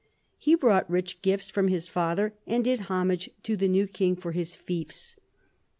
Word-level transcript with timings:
He 0.39 0.55
brought 0.55 0.89
rich 0.89 1.21
gifts 1.21 1.51
from 1.51 1.67
his 1.67 1.87
father, 1.87 2.33
and 2.47 2.63
did 2.63 2.79
homage 2.89 3.29
to 3.43 3.55
the 3.55 3.67
new 3.67 3.85
king 3.85 4.15
for 4.15 4.31
his 4.31 4.55
fiefs. 4.55 5.15